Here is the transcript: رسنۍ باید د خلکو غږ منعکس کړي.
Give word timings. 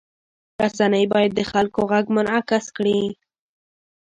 رسنۍ 0.63 1.05
باید 1.13 1.31
د 1.35 1.41
خلکو 1.51 1.79
غږ 1.91 2.05
منعکس 2.15 2.65
کړي. 2.77 3.01